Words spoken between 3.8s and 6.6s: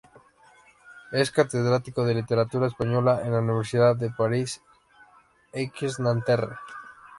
de París X Nanterre.